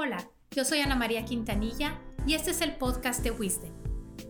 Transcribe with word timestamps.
Hola, 0.00 0.30
yo 0.52 0.64
soy 0.64 0.78
Ana 0.78 0.94
María 0.94 1.24
Quintanilla 1.24 1.98
y 2.24 2.34
este 2.34 2.52
es 2.52 2.60
el 2.60 2.76
podcast 2.76 3.20
de 3.24 3.32
Wisdom. 3.32 3.72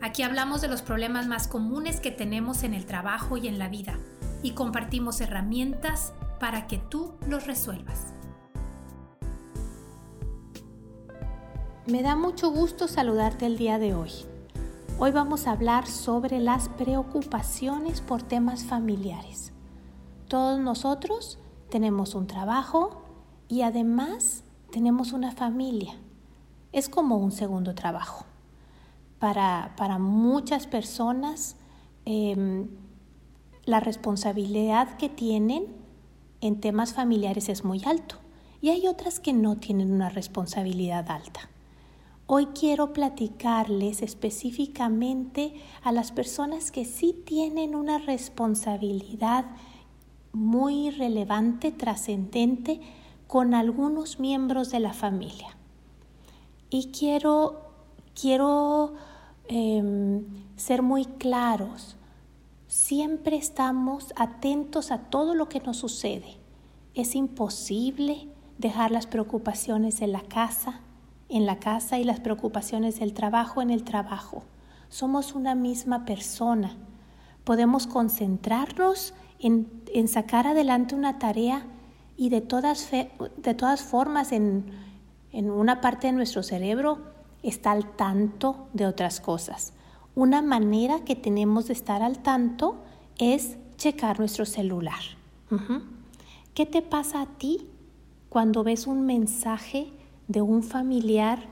Aquí 0.00 0.22
hablamos 0.22 0.62
de 0.62 0.68
los 0.68 0.80
problemas 0.80 1.26
más 1.26 1.46
comunes 1.46 2.00
que 2.00 2.10
tenemos 2.10 2.62
en 2.62 2.72
el 2.72 2.87
trabajo 2.87 3.37
y 3.37 3.48
en 3.48 3.58
la 3.58 3.68
vida 3.68 3.99
y 4.42 4.52
compartimos 4.52 5.20
herramientas 5.20 6.15
para 6.41 6.68
que 6.68 6.78
tú 6.78 7.12
los 7.28 7.46
resuelvas. 7.46 8.14
Me 11.85 12.03
da 12.03 12.16
mucho 12.16 12.50
gusto 12.50 12.89
saludarte 12.89 13.45
el 13.45 13.59
día 13.59 13.79
de 13.79 13.93
hoy. 13.93 14.12
Hoy 14.98 15.11
vamos 15.11 15.46
a 15.46 15.53
hablar 15.53 15.87
sobre 15.87 16.39
las 16.39 16.71
preocupaciones 16.71 18.00
por 18.00 18.23
temas 18.23 18.64
familiares. 18.64 19.53
Todos 20.29 20.61
nosotros 20.61 21.39
tenemos 21.69 22.14
un 22.14 22.27
trabajo 22.27 23.03
y 23.48 23.61
además 23.61 24.45
tenemos 24.71 25.12
una 25.12 25.32
familia. 25.32 25.95
Es 26.73 26.89
como 26.89 27.17
un 27.17 27.32
segundo 27.32 27.75
trabajo. 27.75 28.25
Para, 29.18 29.99
muchas 29.99 30.67
personas, 30.67 31.57
em, 32.04 32.68
la 33.64 33.80
responsabilidad 33.80 34.96
que 34.96 35.08
tienen 35.08 35.66
en 36.41 36.60
temas 36.60 36.94
familiares 36.94 37.48
es 37.48 37.64
muy 37.64 37.82
alto 37.84 38.16
y 38.60 38.70
hay 38.70 38.86
otras 38.86 39.18
que 39.18 39.32
no 39.32 39.56
tienen 39.56 39.92
una 39.92 40.08
responsabilidad 40.08 41.10
alta. 41.10 41.50
Hoy 42.27 42.46
quiero 42.46 42.92
platicarles 42.92 44.02
específicamente 44.02 45.55
a 45.82 45.92
las 45.92 46.12
personas 46.12 46.70
que 46.70 46.84
sí 46.84 47.14
tienen 47.24 47.74
una 47.74 47.98
responsabilidad 47.98 49.46
muy 50.32 50.91
relevante, 50.91 51.72
trascendente 51.72 52.80
con 53.28 53.55
algunos 53.55 54.18
miembros 54.18 54.70
de 54.70 54.80
la 54.80 54.92
familia. 54.92 55.56
Y 56.70 56.91
quiero, 56.91 57.60
quiero 58.20 58.95
em, 59.47 60.25
ser 60.56 60.83
muy 60.83 61.05
claros. 61.05 61.97
Siempre 62.67 63.36
estamos 63.36 64.12
atentos 64.17 64.91
a 64.91 64.98
todo 65.11 65.34
lo 65.34 65.48
que 65.48 65.61
nos 65.61 65.77
sucede. 65.77 66.39
Es 66.94 67.14
imposible 67.14 68.28
dejar 68.58 68.91
las 68.91 69.06
preocupaciones 69.06 70.00
de 70.00 70.08
la 70.08 70.22
casa 70.22 70.80
en 71.28 71.45
la 71.45 71.58
casa 71.58 71.98
y 71.98 72.05
las 72.05 72.20
preocupaciones 72.20 72.98
del 72.98 73.12
trabajo 73.12 73.61
en 73.61 73.70
el 73.70 73.84
trabajo. 73.84 74.45
Somos 74.89 75.34
una 75.34 75.55
misma 75.55 76.06
persona. 76.06 76.77
Podemos 77.45 77.86
concentrarnos 77.86 79.12
en, 79.39 79.70
en 79.92 80.08
sacar 80.08 80.47
adelante 80.47 80.95
una 80.95 81.19
tarea 81.19 81.67
y 82.19 82.28
de 82.30 82.41
todas, 82.41 82.91
de 82.91 83.55
todas 83.55 83.80
formas 83.80 84.33
en, 84.33 84.66
en 85.33 85.50
una 85.50 85.80
parte 85.80 86.08
de 86.08 86.12
nuestro 86.12 86.42
cerebro 86.42 86.98
está 87.44 87.70
al 87.70 87.97
tanto 87.97 88.66
de 88.74 88.86
otras 88.86 89.20
cosas. 89.20 89.72
Una 90.16 90.42
manera 90.42 91.05
que 91.05 91.14
tenemos 91.14 91.69
de 91.69 91.74
estar 91.74 92.02
al 92.02 92.19
tanto 92.19 92.77
es 93.19 93.56
checar 93.77 94.19
nuestro 94.19 94.44
celular. 94.44 94.98
¿Qué 96.55 96.66
te 96.66 96.83
pasa 96.83 97.22
a 97.22 97.27
ti 97.27 97.69
cuando 98.28 98.64
ves 98.64 98.89
un 98.89 99.06
mensaje 99.06 99.86
de 100.27 100.42
un 100.42 100.64
familiar 100.64 101.44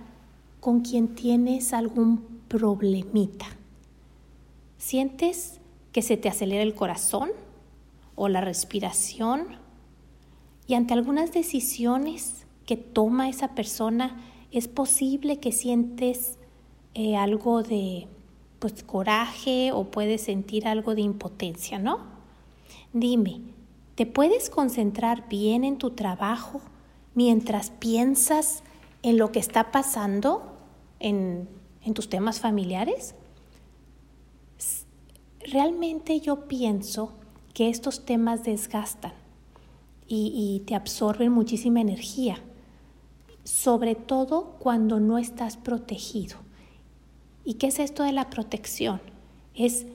con 0.59 0.81
quien 0.81 1.15
tienes 1.15 1.73
algún 1.73 2.43
problemita? 2.49 3.47
¿Sientes 4.79 5.61
que 5.93 6.03
se 6.03 6.17
te 6.17 6.29
acelera 6.29 6.65
el 6.65 6.75
corazón 6.75 7.31
o 8.17 8.29
la 8.29 8.41
respiración? 8.41 9.65
Y 10.67 10.75
ante 10.75 10.95
algunas 10.95 11.33
decisiones 11.33 12.47
que 12.65 12.77
toma 12.77 13.29
esa 13.29 13.55
persona, 13.55 14.21
es 14.51 14.69
posible 14.69 15.39
que 15.39 15.53
sientes 15.53 16.39
eh, 16.95 17.17
algo 17.17 17.63
de 17.63 18.09
pues, 18.59 18.83
coraje 18.83 19.71
o 19.73 19.85
puedes 19.91 20.23
sentir 20.23 20.67
algo 20.67 20.95
de 20.95 21.03
impotencia, 21.03 21.79
¿no? 21.79 22.01
Dime, 22.93 23.43
¿te 23.95 24.07
puedes 24.07 24.51
concentrar 24.51 25.29
bien 25.29 25.63
en 25.63 25.79
tu 25.79 25.91
trabajo 25.91 26.61
mientras 27.15 27.71
piensas 27.71 28.63
en 29.03 29.19
lo 29.19 29.31
que 29.31 29.39
está 29.39 29.71
pasando 29.71 30.57
en, 30.99 31.49
en 31.83 31.95
tus 31.95 32.09
temas 32.09 32.41
familiares? 32.41 33.15
Realmente 35.41 36.19
yo 36.19 36.49
pienso 36.49 37.13
que 37.55 37.69
estos 37.69 38.05
temas 38.05 38.43
desgastan 38.43 39.13
y, 40.09 40.63
te 40.67 40.75
absorben 40.75 41.33
muchísima 41.33 41.81
energía, 41.81 42.39
sobre 43.45 43.95
todo 43.95 44.57
cuando 44.59 45.01
no 45.01 45.19
estás 45.19 45.57
protegido. 45.57 46.37
¿Y 47.45 47.55
qué 47.55 47.69
es 47.69 47.79
esto 47.79 48.03
de 48.03 48.13
la 48.13 48.31
protección? 48.31 49.01
Es, 49.55 49.87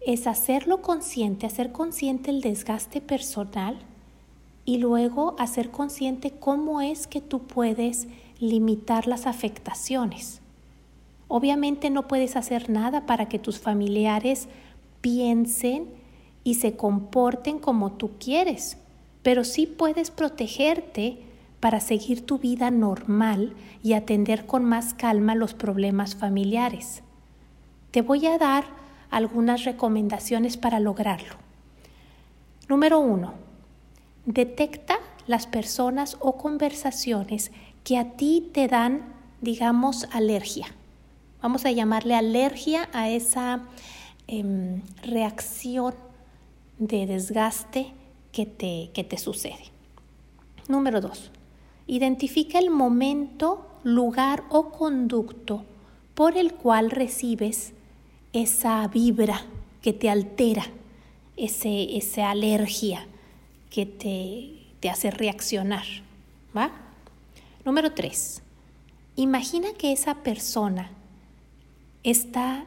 es 0.00 0.26
hacerlo 0.26 0.82
consciente, 0.82 1.46
hacer 1.46 1.72
consciente 1.72 2.30
el 2.30 2.40
desgaste 2.40 3.00
personal 3.00 3.78
y 4.64 4.78
luego 4.78 5.34
hacer 5.38 5.70
consciente 5.70 6.30
cómo 6.30 6.80
es 6.80 7.06
que 7.06 7.20
tú 7.20 7.40
puedes 7.40 8.08
limitar 8.38 9.06
las 9.06 9.26
afectaciones. 9.26 10.40
Obviamente 11.28 11.90
no 11.90 12.06
puedes 12.06 12.36
hacer 12.36 12.70
nada 12.70 13.06
para 13.06 13.28
que 13.28 13.38
tus 13.38 13.58
familiares 13.58 14.48
piensen 15.00 15.88
y 16.44 16.54
se 16.54 16.76
comporten 16.76 17.58
como 17.58 17.92
tú 17.92 18.12
quieres, 18.18 18.78
pero 19.24 19.42
sí 19.42 19.66
puedes 19.66 20.10
protegerte 20.10 21.18
para 21.58 21.80
seguir 21.80 22.26
tu 22.26 22.38
vida 22.38 22.70
normal 22.70 23.54
y 23.82 23.94
atender 23.94 24.44
con 24.44 24.64
más 24.64 24.92
calma 24.92 25.34
los 25.34 25.54
problemas 25.54 26.14
familiares. 26.14 27.02
Te 27.90 28.02
voy 28.02 28.26
a 28.26 28.36
dar 28.36 28.64
algunas 29.10 29.64
recomendaciones 29.64 30.58
para 30.58 30.78
lograrlo. 30.78 31.36
Número 32.68 33.00
uno, 33.00 33.32
detecta 34.26 34.98
las 35.26 35.46
personas 35.46 36.18
o 36.20 36.36
conversaciones 36.36 37.50
que 37.82 37.96
a 37.96 38.10
ti 38.10 38.50
te 38.52 38.68
dan, 38.68 39.14
digamos, 39.40 40.06
alergia. 40.12 40.66
Vamos 41.40 41.64
a 41.64 41.70
llamarle 41.70 42.14
alergia 42.14 42.90
a 42.92 43.08
esa 43.08 43.62
em, 44.26 44.82
reacción 45.02 45.94
de 46.78 47.06
desgaste 47.06 47.94
que 48.34 48.46
te, 48.46 48.90
que 48.92 49.04
te 49.04 49.16
sucede. 49.16 49.70
Número 50.66 51.00
dos, 51.00 51.30
identifica 51.86 52.58
el 52.58 52.68
momento, 52.68 53.64
lugar 53.84 54.42
o 54.50 54.70
conducto 54.70 55.64
por 56.14 56.36
el 56.36 56.52
cual 56.52 56.90
recibes 56.90 57.74
esa 58.32 58.86
vibra 58.88 59.42
que 59.82 59.92
te 59.92 60.10
altera, 60.10 60.64
ese, 61.36 61.96
esa 61.96 62.30
alergia 62.30 63.06
que 63.70 63.86
te, 63.86 64.74
te 64.80 64.90
hace 64.90 65.12
reaccionar. 65.12 65.84
¿va? 66.56 66.72
Número 67.64 67.92
tres, 67.92 68.42
imagina 69.14 69.68
que 69.78 69.92
esa 69.92 70.16
persona 70.24 70.90
está, 72.02 72.64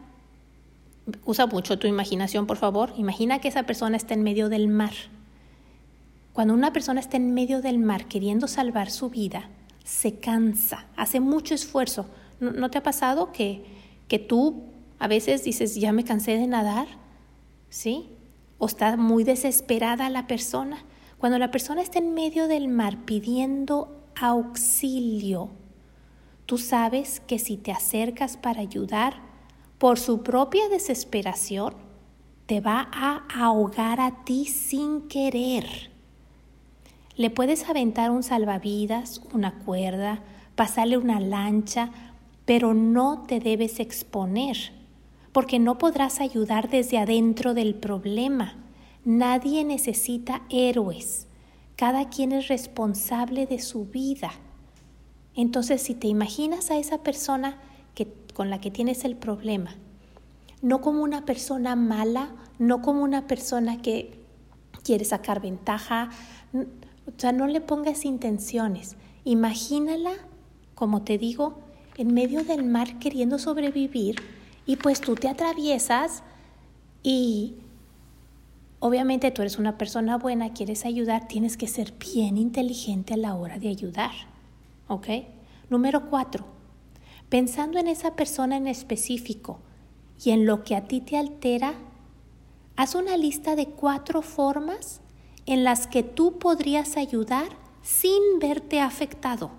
usa 1.25 1.45
mucho 1.45 1.77
tu 1.77 1.87
imaginación 1.87 2.47
por 2.47 2.55
favor, 2.55 2.93
imagina 2.97 3.41
que 3.41 3.49
esa 3.49 3.63
persona 3.63 3.97
está 3.97 4.13
en 4.13 4.23
medio 4.23 4.47
del 4.47 4.69
mar 4.69 4.93
cuando 6.37 6.53
una 6.53 6.71
persona 6.71 6.99
está 6.99 7.17
en 7.17 7.33
medio 7.33 7.63
del 7.63 7.79
mar 7.79 8.07
queriendo 8.07 8.47
salvar 8.47 8.91
su 8.91 9.09
vida, 9.09 9.49
se 9.83 10.19
cansa, 10.19 10.85
hace 10.95 11.19
mucho 11.19 11.55
esfuerzo. 11.55 12.05
¿No, 12.39 12.69
te 12.69 12.77
ha 12.77 12.83
pasado 12.83 13.31
que, 13.31 13.65
que 14.07 14.19
tú 14.19 14.61
a 14.99 15.07
veces 15.07 15.43
dices, 15.43 15.73
ya 15.77 15.91
me 15.93 16.03
cansé 16.03 16.37
de 16.37 16.45
nadar? 16.45 16.89
¿Sí? 17.69 18.11
O 18.59 18.67
está 18.67 18.97
muy 18.97 19.23
desesperada 19.23 20.11
la 20.11 20.27
persona. 20.27 20.85
Cuando 21.17 21.39
la 21.39 21.49
persona 21.49 21.81
está 21.81 21.97
en 21.97 22.13
medio 22.13 22.47
del 22.47 22.67
mar 22.67 23.03
pidiendo 23.03 23.99
auxilio, 24.15 25.49
tú 26.45 26.59
sabes 26.59 27.19
que 27.19 27.39
si 27.39 27.57
te 27.57 27.71
acercas 27.71 28.37
para 28.37 28.61
ayudar, 28.61 29.23
por 29.79 29.97
su 29.97 30.21
propia 30.21 30.69
desesperación, 30.69 31.73
te 32.45 32.61
va 32.61 32.89
a 32.93 33.25
ahogar 33.33 33.99
a 33.99 34.23
ti 34.23 34.45
sin 34.45 35.07
querer. 35.07 35.96
Le 37.17 37.31
puedes 37.31 37.67
aventar 37.67 38.11
un 38.11 38.21
salvavidas, 38.21 39.23
una 39.33 39.55
cuerda, 39.57 40.19
pasarle 40.55 40.99
una 40.99 41.19
lancha, 41.19 41.89
pero 42.45 42.75
no 42.75 43.23
te 43.27 43.39
debes 43.39 43.79
exponer, 43.79 44.55
porque 45.31 45.57
no 45.57 45.79
podrás 45.79 46.21
ayudar 46.21 46.69
desde 46.69 46.99
adentro 46.99 47.55
del 47.55 47.73
problema. 47.73 48.55
Nadie 49.03 49.63
necesita 49.63 50.43
héroes. 50.51 51.25
Cada 51.75 52.07
quien 52.09 52.33
es 52.33 52.49
responsable 52.49 53.47
de 53.47 53.59
su 53.61 53.85
vida. 53.85 54.29
Entonces, 55.33 55.81
si 55.81 55.95
te 55.95 56.07
imaginas 56.07 56.69
a 56.69 56.77
esa 56.77 56.99
persona 56.99 57.57
que, 57.95 58.13
con 58.35 58.51
la 58.51 58.61
que 58.61 58.69
tienes 58.69 59.05
el 59.05 59.15
problema, 59.15 59.75
no 60.61 60.81
como 60.81 61.01
una 61.01 61.25
persona 61.25 61.75
mala, 61.75 62.29
no 62.59 62.83
como 62.83 63.03
una 63.03 63.25
persona 63.25 63.81
que 63.81 64.19
quiere 64.83 65.03
sacar 65.03 65.41
ventaja, 65.41 66.11
o 67.07 67.19
sea, 67.19 67.31
no 67.31 67.47
le 67.47 67.61
pongas 67.61 68.05
intenciones. 68.05 68.95
Imagínala 69.23 70.13
como 70.77 71.01
te 71.01 71.17
digo, 71.17 71.57
en 71.97 72.13
medio 72.13 72.43
del 72.43 72.63
mar 72.63 72.99
queriendo 72.99 73.39
sobrevivir 73.39 74.17
y 74.67 74.75
pues 74.75 75.01
tú 75.01 75.15
te 75.15 75.27
atraviesas 75.27 76.21
y 77.01 77.55
obviamente 78.79 79.31
tú 79.31 79.41
eres 79.41 79.57
una 79.57 79.79
persona 79.79 80.19
buena, 80.19 80.53
quieres 80.53 80.85
ayudar, 80.85 81.27
tienes 81.27 81.57
que 81.57 81.67
ser 81.67 81.93
bien 81.93 82.37
inteligente 82.37 83.15
a 83.15 83.17
la 83.17 83.33
hora 83.33 83.57
de 83.57 83.69
ayudar. 83.69 84.11
¿Ok? 84.87 85.07
Número 85.71 86.11
cuatro, 86.11 86.45
pensando 87.27 87.79
en 87.79 87.87
esa 87.87 88.15
persona 88.15 88.55
en 88.55 88.67
específico 88.67 89.57
y 90.23 90.29
en 90.29 90.45
lo 90.45 90.63
que 90.63 90.75
a 90.75 90.85
ti 90.85 91.01
te 91.01 91.17
altera, 91.17 91.73
haz 92.75 92.93
una 92.93 93.17
lista 93.17 93.55
de 93.55 93.65
cuatro 93.65 94.21
formas 94.21 95.01
en 95.47 95.63
las 95.63 95.87
que 95.87 96.03
tú 96.03 96.37
podrías 96.37 96.97
ayudar 96.97 97.47
sin 97.81 98.21
verte 98.39 98.79
afectado. 98.79 99.49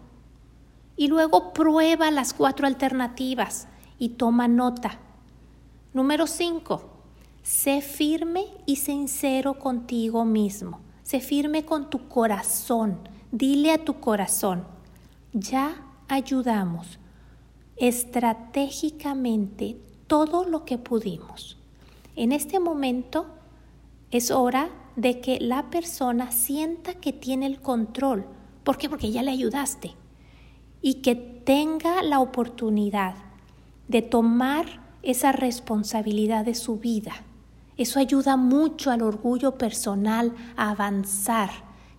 Y 0.96 1.08
luego 1.08 1.52
prueba 1.52 2.12
las 2.12 2.34
cuatro 2.34 2.66
alternativas 2.66 3.66
y 3.98 4.10
toma 4.10 4.46
nota. 4.46 5.00
Número 5.92 6.28
5. 6.28 6.82
Sé 7.42 7.80
firme 7.80 8.44
y 8.66 8.76
sincero 8.76 9.58
contigo 9.58 10.24
mismo. 10.24 10.80
Sé 11.02 11.20
firme 11.20 11.64
con 11.64 11.90
tu 11.90 12.06
corazón. 12.06 12.98
Dile 13.32 13.72
a 13.72 13.84
tu 13.84 13.98
corazón, 14.00 14.64
ya 15.32 15.84
ayudamos 16.08 16.98
estratégicamente 17.76 19.78
todo 20.06 20.44
lo 20.44 20.64
que 20.64 20.78
pudimos. 20.78 21.58
En 22.16 22.32
este 22.32 22.58
momento 22.58 23.26
es 24.10 24.30
hora 24.30 24.70
de 24.98 25.20
que 25.20 25.38
la 25.38 25.70
persona 25.70 26.32
sienta 26.32 26.94
que 26.94 27.12
tiene 27.12 27.46
el 27.46 27.60
control. 27.60 28.26
¿Por 28.64 28.78
qué? 28.78 28.88
Porque 28.88 29.12
ya 29.12 29.22
le 29.22 29.30
ayudaste. 29.30 29.92
Y 30.82 30.94
que 30.94 31.14
tenga 31.14 32.02
la 32.02 32.18
oportunidad 32.18 33.14
de 33.86 34.02
tomar 34.02 34.66
esa 35.04 35.30
responsabilidad 35.30 36.44
de 36.44 36.56
su 36.56 36.78
vida. 36.78 37.12
Eso 37.76 38.00
ayuda 38.00 38.36
mucho 38.36 38.90
al 38.90 39.02
orgullo 39.02 39.56
personal 39.56 40.34
a 40.56 40.70
avanzar, 40.70 41.50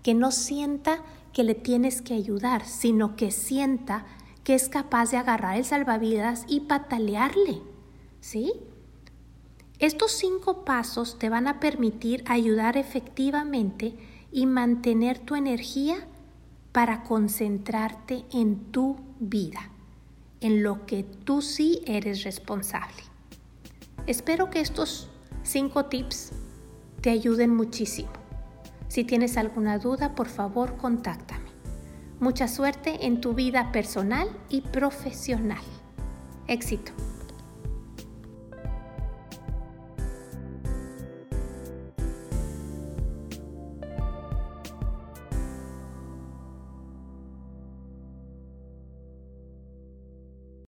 que 0.04 0.14
no 0.14 0.32
sienta 0.32 1.02
que 1.32 1.46
le 1.46 1.56
tienes 1.56 2.02
que 2.02 2.16
ayudar, 2.16 2.66
sino 2.66 3.16
que 3.16 3.32
sienta 3.32 4.06
que 4.44 4.56
es 4.56 4.68
capaz 4.68 5.12
de 5.12 5.18
agarrar 5.18 5.56
el 5.56 5.64
salvavidas 5.64 6.44
y 6.50 6.62
patalearle. 6.62 7.62
¿Sí? 8.20 8.52
Estos 9.80 10.12
cinco 10.12 10.66
pasos 10.66 11.18
te 11.18 11.30
van 11.30 11.48
a 11.48 11.62
permitir 11.62 12.24
ayudar 12.28 12.76
efectivamente 12.76 13.96
y 14.30 14.46
mantener 14.46 15.20
tu 15.20 15.36
energía 15.36 16.06
para 16.74 17.04
concentrarte 17.04 18.26
en 18.32 18.72
tu 18.72 18.98
vida 19.20 19.72
en 20.42 20.64
lo 20.64 20.86
que 20.86 21.04
tú 21.04 21.42
sí 21.42 21.82
eres 21.86 22.24
responsable. 22.24 23.04
Espero 24.06 24.50
que 24.50 24.60
estos 24.60 25.10
cinco 25.44 25.86
tips 25.86 26.32
te 27.02 27.10
ayuden 27.10 27.56
muchísimo. 27.56 28.10
Si 28.88 29.04
tienes 29.04 29.38
alguna 29.38 29.78
duda, 29.78 30.16
por 30.16 30.28
favor, 30.28 30.78
contáctame. 30.78 31.50
Mucha 32.20 32.48
suerte 32.48 33.06
en 33.06 33.22
tu 33.22 33.34
vida 33.34 33.72
personal 33.72 34.30
y 34.50 34.62
profesional. 34.62 35.64
Éxito. 36.48 36.92